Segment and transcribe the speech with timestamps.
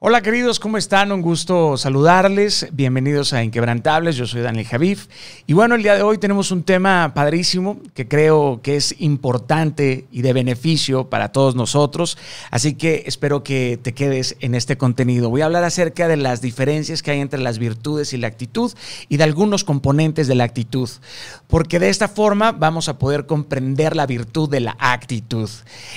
[0.00, 1.10] Hola queridos, ¿cómo están?
[1.10, 2.68] Un gusto saludarles.
[2.70, 4.14] Bienvenidos a Inquebrantables.
[4.14, 5.08] Yo soy Daniel Javif.
[5.48, 10.06] Y bueno, el día de hoy tenemos un tema padrísimo que creo que es importante
[10.12, 12.16] y de beneficio para todos nosotros.
[12.52, 15.30] Así que espero que te quedes en este contenido.
[15.30, 18.72] Voy a hablar acerca de las diferencias que hay entre las virtudes y la actitud
[19.08, 20.88] y de algunos componentes de la actitud.
[21.48, 25.50] Porque de esta forma vamos a poder comprender la virtud de la actitud.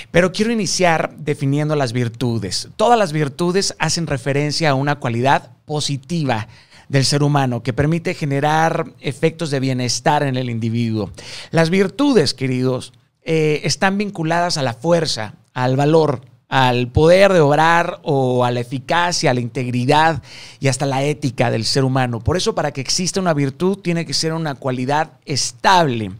[0.09, 2.69] Pero quiero iniciar definiendo las virtudes.
[2.77, 6.47] Todas las virtudes referencia a una cualidad positiva
[6.89, 11.11] del ser humano que permite generar efectos de bienestar en el individuo.
[11.51, 18.01] Las virtudes, queridos, eh, están vinculadas a la fuerza, al valor, al poder de obrar
[18.03, 20.21] o a la eficacia, a la integridad
[20.59, 22.19] y hasta la ética del ser humano.
[22.19, 26.11] Por eso para que exista una virtud tiene que ser una cualidad estable.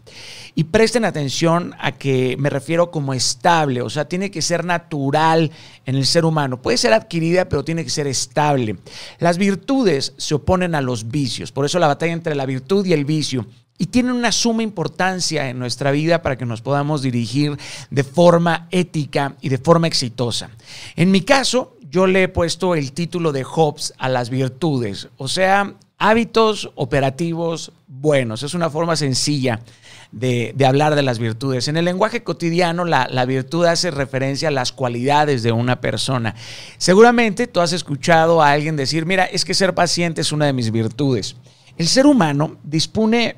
[0.56, 5.52] Y presten atención a que me refiero como estable, o sea, tiene que ser natural
[5.86, 6.62] en el ser humano.
[6.62, 8.78] Puede ser adquirida, pero tiene que ser estable.
[9.20, 12.94] Las virtudes se oponen a los vicios, por eso la batalla entre la virtud y
[12.94, 13.48] el vicio
[13.82, 17.58] y tienen una suma importancia en nuestra vida para que nos podamos dirigir
[17.90, 20.52] de forma ética y de forma exitosa.
[20.96, 25.28] En mi caso, yo le he puesto el título de Hobbes a las virtudes, o
[25.28, 28.44] sea, hábitos operativos buenos.
[28.44, 29.62] Es una forma sencilla
[30.12, 31.68] de, hablar de las virtudes.
[31.68, 36.36] En el lenguaje cotidiano, la, la, virtud hace referencia a las cualidades de una persona.
[36.78, 40.54] Seguramente tú has escuchado a alguien decir, mira, es que ser paciente es una de
[40.54, 41.36] mis virtudes.
[41.78, 43.38] El ser humano dispone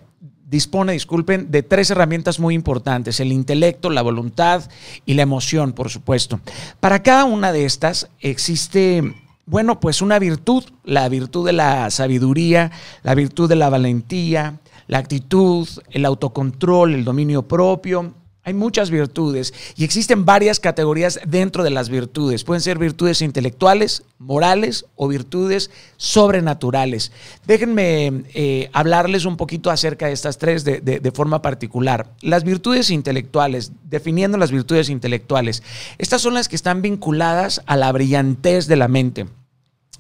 [0.54, 4.70] dispone, disculpen, de tres herramientas muy importantes, el intelecto, la voluntad
[5.04, 6.40] y la emoción, por supuesto.
[6.80, 9.16] Para cada una de estas existe,
[9.48, 15.00] bueno, pues una virtud, la virtud de la sabiduría, la virtud de la valentía, la
[15.00, 18.14] actitud, el autocontrol, el dominio propio,
[18.44, 22.44] hay muchas virtudes y existen varias categorías dentro de las virtudes.
[22.44, 27.12] Pueden ser virtudes intelectuales, morales o virtudes sobrenaturales.
[27.48, 32.12] Déjenme eh, hablarles un poquito acerca de estas tres de, de forma particular.
[32.22, 35.64] Las virtudes intelectuales, definiendo las virtudes intelectuales,
[35.98, 39.28] estas son las que están vinculadas a la brillantez de la mente.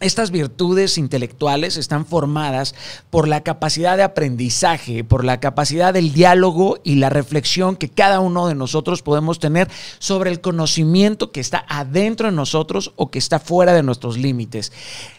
[0.03, 2.75] Estas virtudes intelectuales están formadas
[3.09, 8.19] por la capacidad de aprendizaje, por la capacidad del diálogo y la reflexión que cada
[8.19, 9.69] uno de nosotros podemos tener
[9.99, 14.73] sobre el conocimiento que está adentro de nosotros o que está fuera de nuestros límites.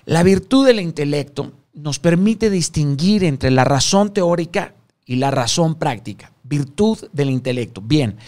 [0.05, 4.75] La virtud del intelecto nos permite distinguir entre la razón teórica
[5.07, 6.31] y la razón práctica.
[6.43, 7.81] Virtud del intelecto.
[7.81, 8.19] Bien.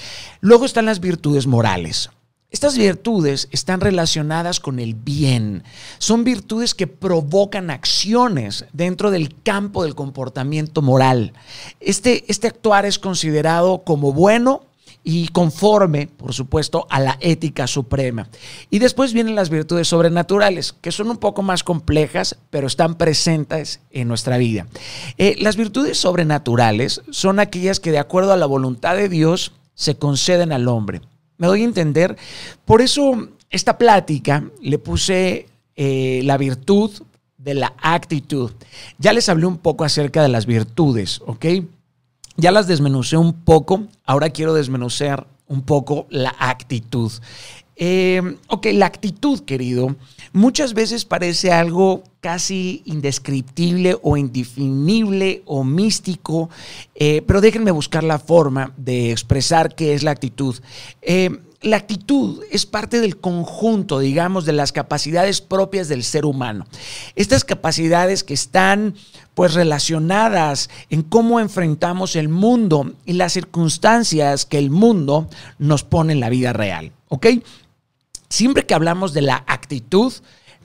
[0.40, 2.08] Luego están las virtudes morales.
[2.50, 5.64] Estas virtudes están relacionadas con el bien.
[5.98, 11.32] Son virtudes que provocan acciones dentro del campo del comportamiento moral.
[11.80, 14.62] Este, este actuar es considerado como bueno
[15.02, 18.28] y conforme, por supuesto, a la ética suprema.
[18.70, 23.80] Y después vienen las virtudes sobrenaturales, que son un poco más complejas, pero están presentes
[23.90, 24.66] en nuestra vida.
[25.18, 29.96] Eh, las virtudes sobrenaturales son aquellas que de acuerdo a la voluntad de Dios se
[29.96, 31.02] conceden al hombre.
[31.38, 32.16] Me doy a entender.
[32.64, 36.90] Por eso esta plática le puse eh, la virtud
[37.38, 38.52] de la actitud.
[38.98, 41.46] Ya les hablé un poco acerca de las virtudes, ¿ok?
[42.36, 43.84] Ya las desmenucé un poco.
[44.04, 47.12] Ahora quiero desmenuzar un poco la actitud.
[47.76, 49.96] Eh, ok, la actitud, querido,
[50.32, 56.50] muchas veces parece algo casi indescriptible o indefinible o místico,
[56.96, 60.56] eh, pero déjenme buscar la forma de expresar qué es la actitud.
[61.02, 61.30] Eh,
[61.62, 66.66] la actitud es parte del conjunto, digamos, de las capacidades propias del ser humano.
[67.14, 68.96] Estas capacidades que están
[69.34, 75.28] pues relacionadas en cómo enfrentamos el mundo y las circunstancias que el mundo
[75.60, 77.26] nos pone en la vida real, ¿ok?
[78.28, 80.12] Siempre que hablamos de la actitud,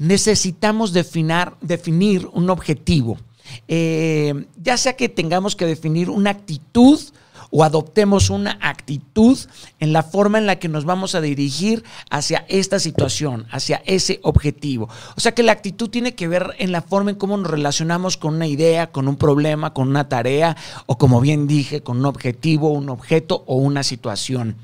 [0.01, 3.19] necesitamos definir un objetivo.
[3.67, 7.00] Eh, ya sea que tengamos que definir una actitud
[7.51, 9.38] o adoptemos una actitud
[9.79, 14.19] en la forma en la que nos vamos a dirigir hacia esta situación, hacia ese
[14.23, 14.89] objetivo.
[15.15, 18.18] O sea que la actitud tiene que ver en la forma en cómo nos relacionamos
[18.18, 20.57] con una idea, con un problema, con una tarea
[20.88, 24.56] o como bien dije, con un objetivo, un objeto o una situación.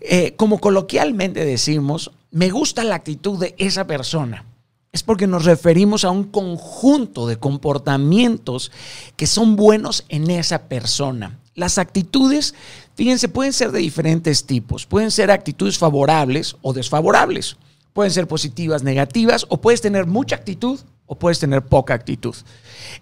[0.00, 4.46] Eh, como coloquialmente decimos, me gusta la actitud de esa persona
[4.92, 8.72] es porque nos referimos a un conjunto de comportamientos
[9.16, 11.38] que son buenos en esa persona.
[11.54, 12.54] Las actitudes,
[12.94, 14.86] fíjense, pueden ser de diferentes tipos.
[14.86, 17.56] Pueden ser actitudes favorables o desfavorables.
[17.92, 22.34] Pueden ser positivas, negativas, o puedes tener mucha actitud o puedes tener poca actitud.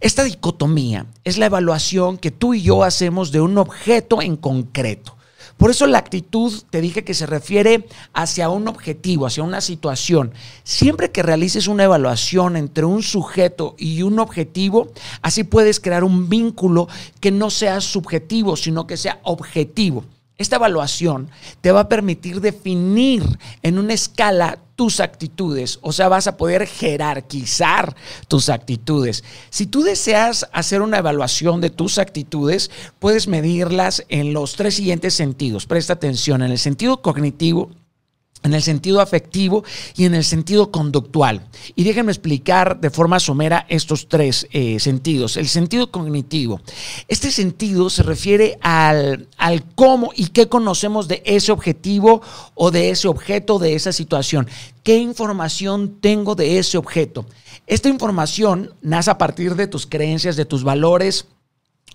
[0.01, 5.18] Esta dicotomía es la evaluación que tú y yo hacemos de un objeto en concreto.
[5.59, 10.33] Por eso la actitud, te dije que se refiere hacia un objetivo, hacia una situación.
[10.63, 16.29] Siempre que realices una evaluación entre un sujeto y un objetivo, así puedes crear un
[16.29, 16.89] vínculo
[17.21, 20.05] que no sea subjetivo, sino que sea objetivo.
[20.39, 21.29] Esta evaluación
[21.61, 23.25] te va a permitir definir
[23.63, 27.97] en una escala tus actitudes, o sea, vas a poder jerarquizar
[28.29, 29.25] tus actitudes.
[29.51, 32.71] Si tú deseas hacer una evaluación de tus actitudes,
[33.01, 35.67] puedes medirlas en los tres siguientes sentidos.
[35.67, 37.73] Presta atención, en el sentido cognitivo,
[38.43, 39.65] en el sentido afectivo
[39.97, 41.47] y en el sentido conductual.
[41.75, 45.37] Y déjenme explicar de forma somera estos tres eh, sentidos.
[45.37, 46.61] El sentido cognitivo.
[47.09, 52.23] Este sentido se refiere al, al cómo y qué conocemos de ese objetivo
[52.55, 54.49] o de ese objeto, de esa situación.
[54.83, 57.27] ¿Qué información tengo de ese objeto?
[57.67, 61.27] Esta información nace a partir de tus creencias, de tus valores,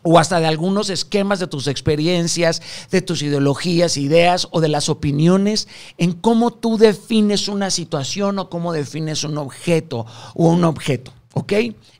[0.03, 2.61] o hasta de algunos esquemas de tus experiencias,
[2.91, 5.67] de tus ideologías, ideas o de las opiniones
[5.97, 10.05] en cómo tú defines una situación o cómo defines un objeto
[10.35, 11.11] o un objeto.
[11.35, 11.51] ¿Ok?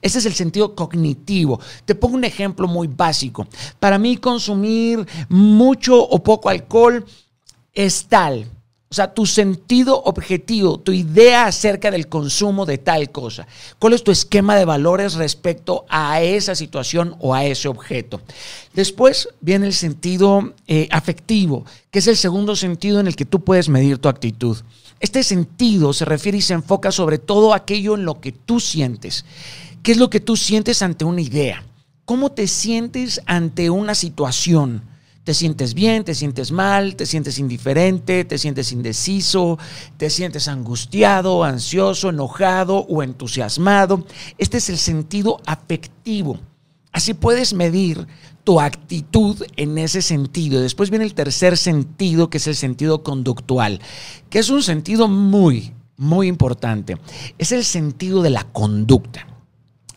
[0.02, 1.60] Ese es el sentido cognitivo.
[1.86, 3.48] Te pongo un ejemplo muy básico.
[3.80, 7.04] Para mí consumir mucho o poco alcohol
[7.74, 8.46] es tal
[8.94, 13.48] o sea, tu sentido objetivo, tu idea acerca del consumo de tal cosa.
[13.80, 18.22] ¿Cuál es tu esquema de valores respecto a esa situación o a ese objeto?
[18.76, 23.44] Después viene el sentido eh, afectivo, que es el segundo sentido en el que tú
[23.44, 24.58] puedes medir tu actitud.
[25.00, 29.26] Este sentido se refiere y se enfoca sobre todo aquello en lo que tú sientes.
[29.82, 31.64] ¿Qué es lo que tú sientes ante una idea?
[32.06, 34.84] ¿Cómo te sientes ante una situación?
[35.24, 39.58] Te sientes bien, te sientes mal, te sientes indiferente, te sientes indeciso,
[39.96, 44.06] te sientes angustiado, ansioso, enojado o entusiasmado.
[44.38, 46.40] Este es el sentido afectivo.
[46.92, 48.06] Así puedes medir
[48.44, 50.62] tu actitud en ese sentido.
[50.62, 53.80] Después viene el tercer sentido, que es el sentido conductual,
[54.30, 56.98] que es un sentido muy, muy importante.
[57.38, 59.33] Es el sentido de la conducta.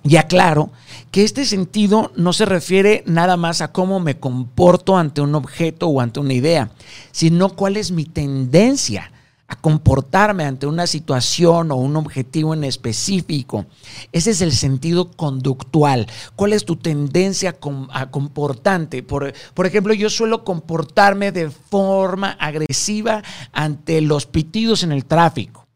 [0.09, 0.71] Y aclaro
[1.11, 5.89] que este sentido no se refiere nada más a cómo me comporto ante un objeto
[5.89, 6.71] o ante una idea,
[7.11, 9.11] sino cuál es mi tendencia
[9.49, 13.67] a comportarme ante una situación o un objetivo en específico.
[14.13, 16.07] Ese es el sentido conductual.
[16.37, 17.57] ¿Cuál es tu tendencia
[17.91, 19.03] a comportarte?
[19.03, 23.23] Por, por ejemplo, yo suelo comportarme de forma agresiva
[23.53, 25.67] ante los pitidos en el tráfico.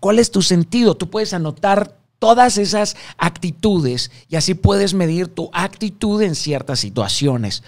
[0.00, 0.96] ¿Cuál es tu sentido?
[0.96, 7.64] Tú puedes anotar todas esas actitudes y así puedes medir tu actitud en ciertas situaciones.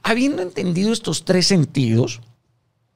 [0.00, 2.20] Habiendo entendido estos tres sentidos,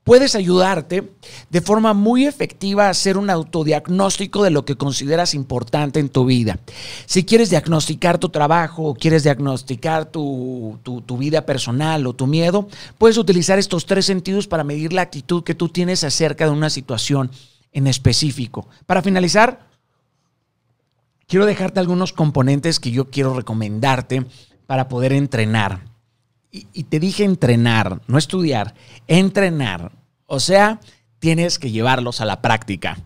[0.05, 1.11] puedes ayudarte
[1.51, 6.27] de forma muy efectiva a hacer un autodiagnóstico de lo que consideras importante en tu
[6.27, 6.61] vida.
[7.07, 12.69] Si quieres diagnosticar tu trabajo o quieres diagnosticar tu, tu, vida personal o tu miedo,
[12.99, 16.71] puedes utilizar estos tres sentidos para medir la actitud que tú tienes acerca de una
[16.71, 17.33] situación
[17.73, 18.69] en específico.
[18.87, 19.67] Para finalizar,
[21.29, 24.27] quiero dejarte algunos componentes que yo quiero recomendarte
[24.67, 25.83] para poder entrenar.
[26.51, 28.75] Y, te dije entrenar, no estudiar,
[29.07, 29.93] entrenar.
[30.27, 30.81] O sea,
[31.19, 32.99] tienes que llevarlos a la práctica.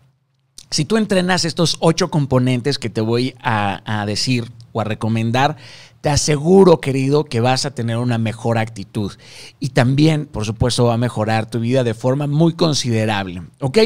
[0.69, 5.57] Si tú entrenas estos ocho componentes que te voy a, decir o a recomendar,
[5.99, 9.11] te aseguro, querido, que vas a tener una mejor actitud.
[9.59, 13.43] Y también, por supuesto, va a mejorar tu vida de forma muy considerable.
[13.59, 13.77] ¿Ok?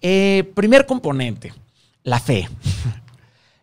[0.00, 1.52] Eh, primer componente,
[2.04, 2.48] la fe.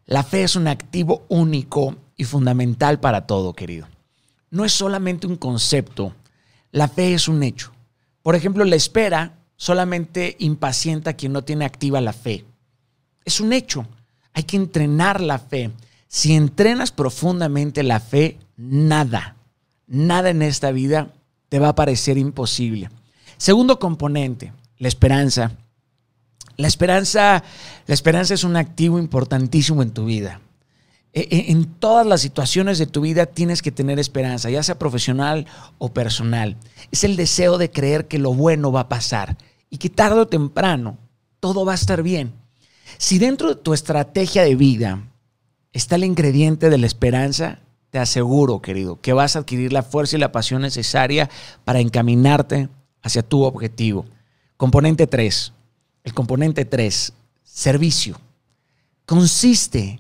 [0.10, 3.88] La fe es un activo único y fundamental para todo, querido.
[4.50, 6.16] No es solamente un concepto,
[6.72, 7.72] la fe es un hecho.
[8.24, 12.44] Por ejemplo, la espera solamente impacienta a quien no tiene activa la fe.
[13.24, 13.86] Es un hecho.
[14.34, 15.70] Hay que entrenar la fe.
[16.08, 19.36] Si entrenas profundamente la fe, nada,
[19.86, 21.14] nada en esta vida
[21.50, 22.90] te va a parecer imposible.
[23.38, 25.52] Segundo componente, la esperanza.
[26.60, 27.42] La esperanza,
[27.88, 30.42] la esperanza es un activo importantísimo en tu vida.
[31.14, 34.78] E, e, en todas las situaciones de tu vida tienes que tener esperanza, ya sea
[34.78, 35.46] profesional
[35.78, 36.58] o personal.
[36.92, 39.38] Es el deseo de creer que lo bueno va a pasar
[39.70, 40.98] y que tarde o temprano
[41.40, 42.34] todo va a estar bien.
[42.98, 45.08] Si dentro de tu estrategia de vida
[45.72, 50.18] está el ingrediente de la esperanza, te aseguro, querido, que vas a adquirir la fuerza
[50.18, 51.30] y la pasión necesaria
[51.64, 52.68] para encaminarte
[53.02, 54.06] hacia tu objetivo.
[54.58, 55.54] Componente 3,
[56.10, 57.14] el componente 3,
[57.44, 58.20] servicio,
[59.06, 60.00] consiste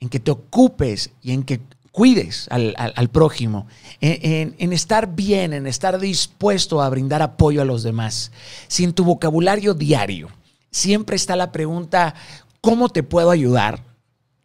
[0.00, 1.60] en que te ocupes y en que
[1.92, 3.68] cuides al, prójimo,
[4.00, 8.32] en, en, estar bien, en estar dispuesto a brindar apoyo a los demás.
[8.66, 10.28] Si en tu vocabulario diario
[10.72, 12.16] siempre está la pregunta,
[12.60, 13.84] ¿cómo te puedo ayudar?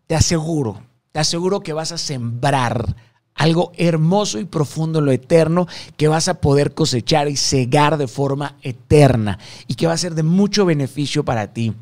[0.05, 2.95] Te aseguro, te aseguro que vas a sembrar
[3.39, 5.65] algo hermoso y profundo en lo eterno
[5.95, 10.13] que vas a poder cosechar y cegar de forma eterna y que va a ser
[10.13, 11.73] de mucho beneficio para ti.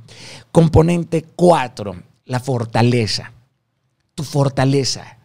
[0.51, 1.95] Componente 4,
[2.25, 3.33] la fortaleza.
[4.13, 5.17] Tu fortaleza.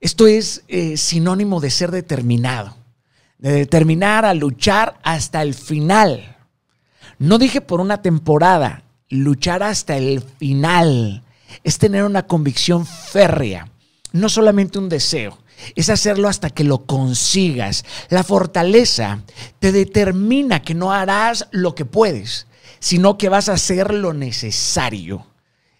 [0.00, 2.74] Esto es eh, sinónimo de ser determinado,
[3.36, 6.38] de determinar a luchar hasta el final.
[7.18, 11.22] No dije por una temporada, luchar hasta el final
[11.62, 13.68] es tener una convicción férrea,
[14.12, 15.41] no solamente un deseo
[15.74, 17.84] es hacerlo hasta que lo consigas.
[18.08, 19.22] La fortaleza
[19.58, 22.46] te determina que no harás lo que puedes,
[22.78, 25.26] sino que vas a hacer lo necesario.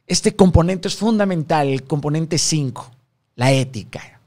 [0.07, 2.91] Este componente es fundamental, el componente 5,
[3.37, 4.21] la ética.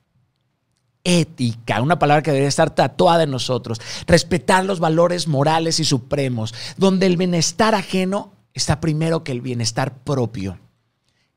[1.04, 3.80] Ética, una palabra que debería estar tatuada en nosotros.
[4.08, 10.00] Respetar los valores morales y supremos, donde el bienestar ajeno está primero que el bienestar
[10.04, 10.58] propio.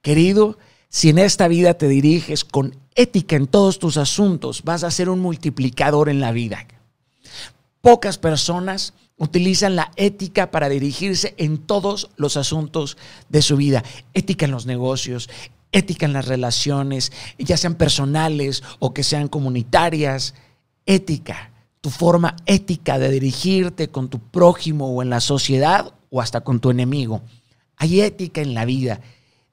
[0.00, 0.56] Querido,
[0.88, 5.08] si en esta vida te diriges con ética en todos tus asuntos, vas a ser
[5.08, 6.66] un multiplicador en la vida.
[7.80, 13.84] Pocas personas utilizan la ética para dirigirse en todos los asuntos de su vida.
[14.14, 15.30] Ética en los negocios,
[15.70, 20.34] ética en las relaciones, ya sean personales o que sean comunitarias.
[20.84, 26.40] Ética, tu forma ética de dirigirte con tu prójimo o en la sociedad o hasta
[26.40, 27.22] con tu enemigo.
[27.76, 29.00] Hay ética en la vida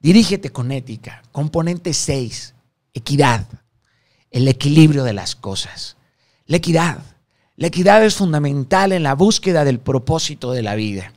[0.06, 1.24] Dirígete con ética.
[1.32, 2.54] Componente 6,
[2.96, 3.46] equidad.
[4.32, 5.98] El equilibrio de las cosas.
[6.48, 7.00] La equidad.
[7.58, 11.14] La equidad es fundamental en la búsqueda del propósito de la vida.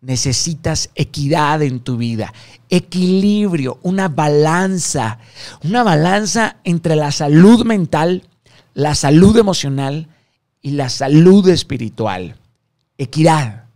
[0.00, 2.32] Necesitas equidad en tu vida,
[2.68, 5.18] equilibrio, una balanza,
[5.62, 8.28] una balanza entre la salud mental,
[8.74, 10.08] la salud emocional
[10.60, 12.36] y la salud espiritual.
[12.98, 13.66] Equidad.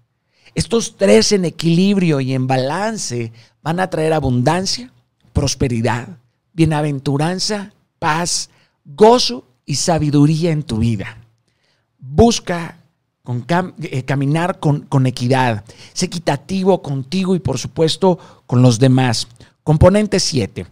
[0.57, 4.93] Estos tres en equilibrio y en balance van a traer abundancia,
[5.33, 6.19] prosperidad,
[6.57, 8.49] bienaventuranza, paz,
[8.85, 11.19] gozo y sabiduría en tu vida.
[11.99, 12.79] Busca
[13.83, 15.65] eh, caminar con, equidad.
[15.93, 19.29] Sé equitativo contigo y por supuesto con los demás.
[19.63, 20.67] Componente 7.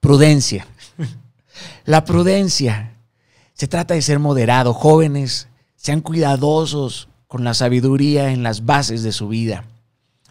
[0.00, 0.66] Prudencia.
[1.84, 2.94] La prudencia.
[3.52, 4.72] Se trata de ser moderado.
[4.72, 9.64] Jóvenes, sean cuidadosos con la sabiduría en las bases de su vida.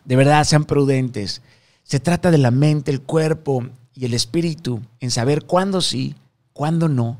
[0.03, 1.41] De verdad, sean prudentes.
[1.83, 6.15] Se trata de la mente, el cuerpo y el espíritu en saber cuándo sí,
[6.53, 7.19] cuándo no,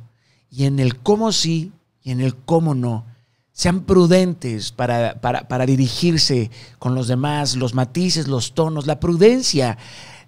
[0.50, 1.72] y en el cómo sí
[2.04, 3.06] y en el cómo no.
[3.52, 6.50] Sean prudentes para, para, dirigirse
[6.80, 8.88] con los demás, los matices, los tonos.
[8.88, 9.78] La prudencia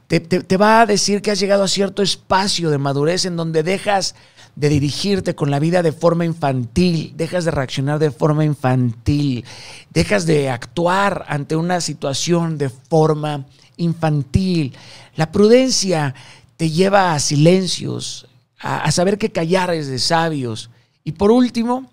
[0.07, 3.63] te, te va a decir que has llegado a cierto espacio de madurez en donde
[3.63, 4.13] dejas
[4.55, 9.43] de dirigirte con la vida de forma infantil, dejas de reaccionar de forma infantil,
[9.91, 13.45] dejas de actuar ante una situación de forma
[13.77, 14.75] infantil.
[15.15, 16.15] La prudencia
[16.57, 18.27] te lleva a silencios,
[18.59, 20.69] a, saber que callar es de sabios.
[21.03, 21.91] Y por último,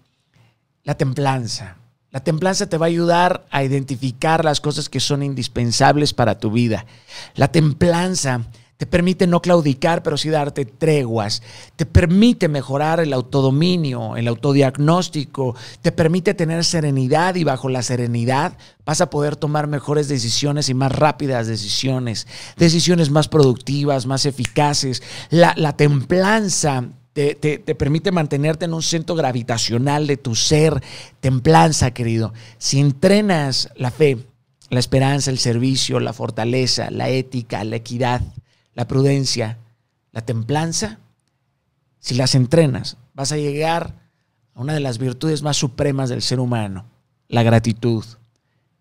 [0.84, 1.76] la templanza.
[2.10, 6.50] La templanza te va a ayudar a identificar las cosas que son indispensables para tu
[6.50, 6.84] vida.
[7.34, 8.42] La templanza
[8.82, 11.40] te permite no claudicar, pero sí darte treguas.
[11.76, 15.54] Te permite mejorar el autodominio, el autodiagnóstico.
[15.82, 20.74] Te permite tener serenidad y bajo la serenidad vas a poder tomar mejores decisiones y
[20.74, 22.26] más rápidas decisiones.
[22.56, 25.00] Decisiones más productivas, más eficaces.
[25.30, 30.82] La, templanza te, te, permite mantenerte en un centro gravitacional de tu ser.
[31.20, 32.32] Templanza, querido.
[32.58, 34.26] Si entrenas la fe,
[34.70, 38.22] la esperanza, el servicio, la fortaleza, la ética, la equidad,
[38.74, 39.58] la prudencia,
[40.12, 40.98] la templanza,
[41.98, 43.94] si las entrenas, vas a llegar
[44.54, 46.84] a una de las virtudes más supremas del ser humano,
[47.28, 48.04] la gratitud.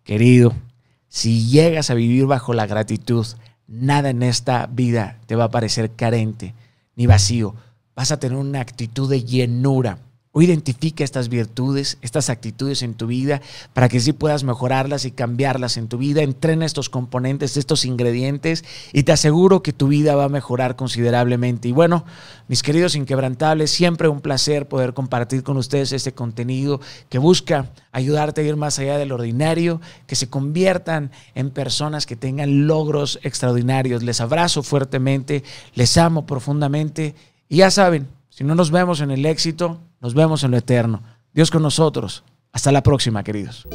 [0.04, 0.54] Querido,
[1.08, 3.26] si llegas a vivir bajo la gratitud,
[3.66, 6.54] nada en esta vida te va a parecer carente
[6.96, 7.54] ni vacío.
[7.94, 9.98] Vas a tener una actitud de llenura
[10.32, 13.42] o identifica estas virtudes, estas actitudes en tu vida
[13.74, 16.22] para que sí puedas mejorarlas y cambiarlas en tu vida.
[16.22, 21.68] Entrena estos componentes, estos ingredientes y te aseguro que tu vida va a mejorar considerablemente.
[21.68, 22.06] Y bueno,
[22.48, 28.40] mis queridos inquebrantables, siempre un placer poder compartir con ustedes este contenido que busca ayudarte
[28.40, 34.02] a ir más allá del ordinario, que se conviertan en personas que tengan logros extraordinarios.
[34.02, 37.14] Les abrazo fuertemente, les amo profundamente
[37.50, 41.02] y ya saben, si no nos vemos en el éxito, nos vemos en lo eterno.
[41.34, 42.24] Dios con nosotros.
[42.50, 43.68] Hasta la próxima, queridos.